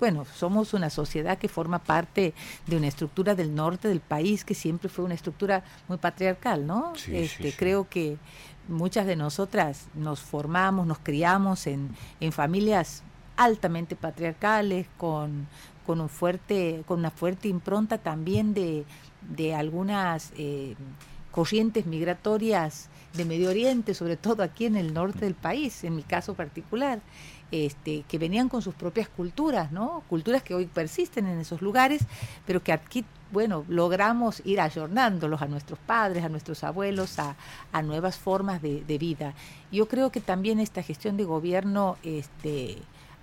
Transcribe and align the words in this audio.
Bueno, 0.00 0.24
somos 0.32 0.74
una 0.74 0.90
sociedad 0.90 1.38
que 1.38 1.48
forma 1.48 1.80
parte 1.80 2.32
de 2.68 2.76
una 2.76 2.86
estructura 2.86 3.34
del 3.34 3.52
norte 3.52 3.88
del 3.88 3.98
país 3.98 4.44
que 4.44 4.54
siempre 4.54 4.88
fue 4.88 5.04
una 5.04 5.14
estructura 5.14 5.64
muy 5.88 5.98
patriarcal, 5.98 6.68
¿no? 6.68 6.92
este, 7.10 7.52
Creo 7.52 7.88
que 7.88 8.16
muchas 8.68 9.06
de 9.06 9.16
nosotras 9.16 9.88
nos 9.94 10.20
formamos, 10.20 10.86
nos 10.86 11.00
criamos 11.00 11.66
en, 11.66 11.96
en 12.20 12.30
familias 12.30 13.02
altamente 13.36 13.96
patriarcales, 13.96 14.86
con, 14.98 15.48
con, 15.84 16.00
un 16.00 16.08
fuerte, 16.08 16.84
con 16.86 17.00
una 17.00 17.10
fuerte 17.10 17.48
impronta 17.48 17.98
también 17.98 18.54
de, 18.54 18.84
de 19.28 19.56
algunas 19.56 20.30
eh, 20.36 20.76
corrientes 21.32 21.86
migratorias 21.86 22.88
de 23.14 23.24
Medio 23.24 23.50
Oriente, 23.50 23.94
sobre 23.94 24.16
todo 24.16 24.44
aquí 24.44 24.66
en 24.66 24.76
el 24.76 24.94
norte 24.94 25.24
del 25.24 25.34
país, 25.34 25.82
en 25.82 25.96
mi 25.96 26.04
caso 26.04 26.34
particular 26.34 27.00
este, 27.50 28.04
que 28.08 28.18
venían 28.18 28.48
con 28.48 28.62
sus 28.62 28.74
propias 28.74 29.08
culturas, 29.08 29.72
¿no? 29.72 30.02
Culturas 30.08 30.42
que 30.42 30.54
hoy 30.54 30.66
persisten 30.66 31.26
en 31.26 31.38
esos 31.38 31.62
lugares, 31.62 32.02
pero 32.46 32.62
que 32.62 32.72
aquí, 32.72 33.04
bueno, 33.32 33.64
logramos 33.68 34.42
ir 34.44 34.60
ayornándolos 34.60 35.42
a 35.42 35.46
nuestros 35.46 35.78
padres, 35.78 36.24
a 36.24 36.28
nuestros 36.28 36.64
abuelos, 36.64 37.18
a, 37.18 37.36
nuevas 37.82 38.18
formas 38.18 38.60
de, 38.60 38.98
vida. 38.98 39.34
Yo 39.70 39.86
creo 39.88 40.10
que 40.10 40.20
también 40.20 40.58
esta 40.58 40.82
gestión 40.82 41.16
de 41.16 41.24
gobierno 41.24 41.96
este, 42.02 42.78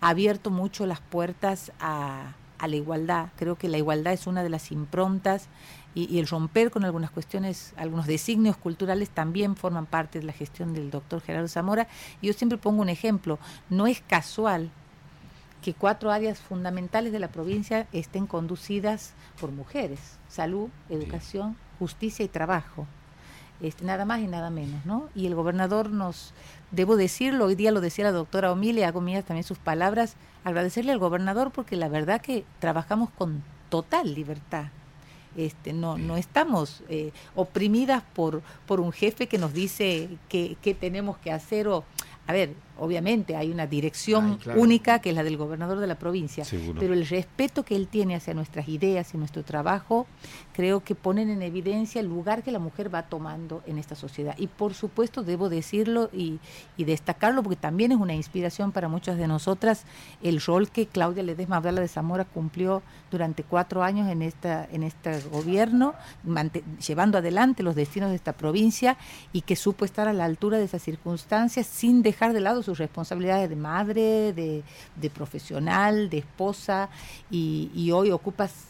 ha 0.00 0.08
abierto 0.08 0.50
mucho 0.50 0.86
las 0.86 1.00
puertas 1.00 1.72
a, 1.80 2.34
a 2.60 2.68
la 2.68 2.76
igualdad. 2.76 3.30
Creo 3.36 3.56
que 3.56 3.68
la 3.68 3.78
igualdad 3.78 4.12
es 4.12 4.26
una 4.26 4.42
de 4.42 4.50
las 4.50 4.70
improntas 4.70 5.48
y, 5.94 6.18
el 6.18 6.28
romper 6.28 6.70
con 6.70 6.84
algunas 6.84 7.10
cuestiones, 7.10 7.72
algunos 7.76 8.06
designios 8.06 8.56
culturales 8.56 9.10
también 9.10 9.56
forman 9.56 9.86
parte 9.86 10.20
de 10.20 10.26
la 10.26 10.32
gestión 10.32 10.74
del 10.74 10.90
doctor 10.90 11.20
Gerardo 11.22 11.48
Zamora. 11.48 11.88
Yo 12.22 12.32
siempre 12.32 12.58
pongo 12.58 12.82
un 12.82 12.90
ejemplo, 12.90 13.38
no 13.70 13.86
es 13.86 14.02
casual 14.02 14.70
que 15.62 15.74
cuatro 15.74 16.10
áreas 16.10 16.38
fundamentales 16.38 17.12
de 17.12 17.18
la 17.18 17.28
provincia 17.28 17.86
estén 17.92 18.26
conducidas 18.26 19.14
por 19.40 19.50
mujeres, 19.50 20.18
salud, 20.28 20.68
educación, 20.88 21.56
justicia 21.78 22.24
y 22.24 22.28
trabajo. 22.28 22.86
Este, 23.60 23.84
nada 23.84 24.04
más 24.04 24.20
y 24.20 24.26
nada 24.26 24.50
menos, 24.50 24.86
¿no? 24.86 25.08
Y 25.14 25.26
el 25.26 25.34
gobernador 25.34 25.90
nos, 25.90 26.32
debo 26.70 26.96
decirlo, 26.96 27.46
hoy 27.46 27.54
día 27.54 27.72
lo 27.72 27.80
decía 27.80 28.04
la 28.04 28.12
doctora 28.12 28.52
Omilia, 28.52 28.88
hago 28.88 29.00
mías 29.00 29.24
también 29.24 29.44
sus 29.44 29.58
palabras, 29.58 30.14
agradecerle 30.44 30.92
al 30.92 30.98
gobernador 30.98 31.50
porque 31.50 31.76
la 31.76 31.88
verdad 31.88 32.20
que 32.20 32.44
trabajamos 32.58 33.10
con 33.10 33.42
total 33.68 34.14
libertad 34.14 34.66
este, 35.36 35.72
no, 35.72 35.96
no 35.96 36.16
estamos 36.16 36.82
eh, 36.88 37.12
oprimidas 37.34 38.02
por, 38.14 38.42
por 38.66 38.80
un 38.80 38.92
jefe 38.92 39.28
que 39.28 39.38
nos 39.38 39.52
dice 39.52 40.08
qué 40.28 40.76
tenemos 40.78 41.18
que 41.18 41.30
hacer 41.30 41.68
o, 41.68 41.84
a 42.30 42.32
ver, 42.32 42.54
obviamente 42.78 43.34
hay 43.34 43.50
una 43.50 43.66
dirección 43.66 44.38
única 44.54 45.00
que 45.00 45.10
es 45.10 45.16
la 45.16 45.24
del 45.24 45.36
gobernador 45.36 45.80
de 45.80 45.88
la 45.88 45.98
provincia, 45.98 46.44
pero 46.78 46.94
el 46.94 47.06
respeto 47.06 47.64
que 47.64 47.74
él 47.74 47.88
tiene 47.88 48.14
hacia 48.14 48.34
nuestras 48.34 48.68
ideas 48.68 49.12
y 49.14 49.18
nuestro 49.18 49.42
trabajo 49.42 50.06
creo 50.52 50.80
que 50.80 50.94
ponen 50.94 51.28
en 51.28 51.42
evidencia 51.42 52.00
el 52.00 52.06
lugar 52.06 52.44
que 52.44 52.52
la 52.52 52.60
mujer 52.60 52.92
va 52.92 53.02
tomando 53.02 53.62
en 53.66 53.78
esta 53.78 53.96
sociedad. 53.96 54.36
Y 54.38 54.46
por 54.46 54.74
supuesto 54.74 55.24
debo 55.24 55.48
decirlo 55.48 56.08
y, 56.12 56.38
destacarlo 56.78 57.42
porque 57.42 57.56
también 57.56 57.92
es 57.92 57.98
una 57.98 58.14
inspiración 58.14 58.72
para 58.72 58.88
muchas 58.88 59.16
de 59.16 59.28
nosotras 59.28 59.84
el 60.22 60.40
rol 60.40 60.70
que 60.70 60.86
Claudia 60.86 61.22
Ledesma 61.22 61.56
Abdala 61.56 61.80
de 61.80 61.88
Zamora 61.88 62.24
cumplió 62.24 62.82
durante 63.10 63.42
cuatro 63.42 63.82
años 63.82 64.08
en, 64.08 64.22
esta, 64.22 64.66
en 64.72 64.82
este 64.82 65.20
gobierno, 65.30 65.94
llevando 66.86 67.18
adelante 67.18 67.62
los 67.62 67.74
destinos 67.74 68.10
de 68.10 68.16
esta 68.16 68.32
provincia 68.32 68.96
y 69.32 69.42
que 69.42 69.56
supo 69.56 69.84
estar 69.84 70.08
a 70.08 70.12
la 70.12 70.24
altura 70.24 70.58
de 70.58 70.64
esas 70.64 70.82
circunstancias 70.82 71.66
sin 71.66 72.02
dejar 72.02 72.19
de 72.28 72.40
lado 72.40 72.62
sus 72.62 72.78
responsabilidades 72.78 73.48
de 73.48 73.56
madre, 73.56 74.32
de, 74.32 75.10
profesional, 75.10 76.10
de 76.10 76.18
esposa, 76.18 76.90
y, 77.30 77.90
hoy 77.92 78.10
ocupas 78.10 78.66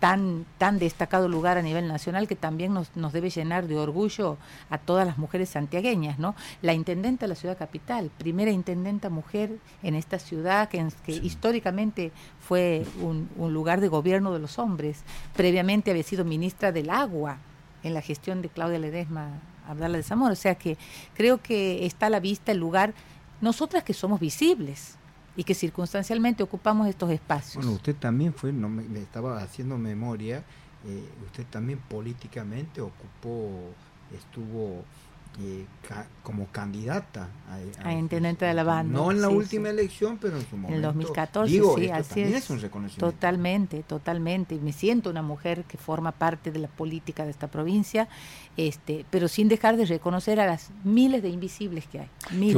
tan, 0.00 0.44
tan 0.58 0.78
destacado 0.78 1.28
lugar 1.28 1.56
a 1.56 1.62
nivel 1.62 1.88
nacional 1.88 2.28
que 2.28 2.36
también 2.36 2.74
nos, 2.74 2.94
nos, 2.96 3.12
debe 3.12 3.30
llenar 3.30 3.66
de 3.66 3.78
orgullo 3.78 4.36
a 4.68 4.78
todas 4.78 5.06
las 5.06 5.16
mujeres 5.16 5.48
santiagueñas, 5.48 6.18
¿no? 6.18 6.34
La 6.60 6.74
intendenta 6.74 7.24
de 7.24 7.28
la 7.28 7.34
ciudad 7.34 7.56
capital, 7.56 8.10
primera 8.18 8.50
intendenta 8.50 9.08
mujer 9.08 9.58
en 9.82 9.94
esta 9.94 10.18
ciudad 10.18 10.68
que, 10.68 10.86
históricamente 11.22 12.12
fue 12.40 12.84
un, 13.00 13.28
un, 13.36 13.54
lugar 13.54 13.80
de 13.80 13.88
gobierno 13.88 14.32
de 14.32 14.38
los 14.38 14.58
hombres, 14.58 15.02
previamente 15.34 15.90
había 15.90 16.02
sido 16.02 16.24
ministra 16.24 16.72
del 16.72 16.90
agua 16.90 17.38
en 17.82 17.94
la 17.94 18.02
gestión 18.02 18.42
de 18.42 18.48
Claudia 18.48 18.78
Ledesma 18.78 19.30
hablarle 19.66 19.98
de 19.98 20.04
Zamora. 20.04 20.32
O 20.32 20.36
sea 20.36 20.54
que 20.54 20.76
creo 21.14 21.42
que 21.42 21.86
está 21.86 22.06
a 22.06 22.10
la 22.10 22.20
vista 22.20 22.52
el 22.52 22.58
lugar, 22.58 22.94
nosotras 23.40 23.84
que 23.84 23.94
somos 23.94 24.20
visibles 24.20 24.96
y 25.36 25.44
que 25.44 25.54
circunstancialmente 25.54 26.42
ocupamos 26.42 26.88
estos 26.88 27.10
espacios. 27.10 27.56
Bueno, 27.56 27.76
usted 27.76 27.94
también 27.94 28.32
fue, 28.32 28.52
no 28.52 28.68
me, 28.68 29.00
estaba 29.00 29.42
haciendo 29.42 29.76
memoria, 29.76 30.42
eh, 30.86 31.04
usted 31.26 31.44
también 31.50 31.78
políticamente 31.78 32.80
ocupó, 32.80 33.50
estuvo 34.16 34.84
eh, 35.38 35.66
como 36.22 36.46
candidata 36.46 37.28
a, 37.82 37.92
intendente 37.92 38.44
de 38.46 38.54
la 38.54 38.64
banda. 38.64 38.98
No 38.98 39.10
en 39.10 39.20
la 39.20 39.28
última 39.28 39.68
elección, 39.68 40.18
pero 40.18 40.36
en 40.36 40.46
su 40.48 40.56
momento. 40.56 40.68
En 40.68 40.76
el 40.76 40.82
2014, 40.82 41.52
sí, 41.52 41.90
así 41.90 42.22
es. 42.22 42.50
un 42.50 42.60
reconocimiento. 42.60 43.12
Totalmente, 43.12 43.82
totalmente. 43.82 44.56
Me 44.56 44.72
siento 44.72 45.10
una 45.10 45.22
mujer 45.22 45.64
que 45.64 45.76
forma 45.76 46.12
parte 46.12 46.50
de 46.50 46.58
la 46.58 46.68
política 46.68 47.24
de 47.24 47.30
esta 47.30 47.48
provincia, 47.48 48.08
este, 48.56 49.04
pero 49.10 49.28
sin 49.28 49.48
dejar 49.48 49.76
de 49.76 49.84
reconocer 49.84 50.40
a 50.40 50.46
las 50.46 50.70
miles 50.84 51.22
de 51.22 51.28
invisibles 51.28 51.86
que 51.86 52.00
hay. 52.00 52.08
Miles. 52.32 52.54